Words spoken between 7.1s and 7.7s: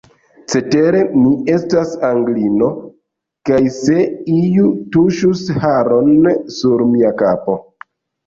kapo!